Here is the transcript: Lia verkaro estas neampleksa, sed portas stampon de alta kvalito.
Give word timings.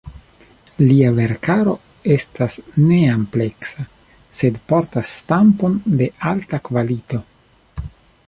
Lia 0.85 1.09
verkaro 1.17 1.73
estas 2.15 2.55
neampleksa, 2.87 3.85
sed 4.39 4.57
portas 4.73 5.13
stampon 5.19 5.77
de 6.01 6.11
alta 6.33 6.61
kvalito. 6.71 7.21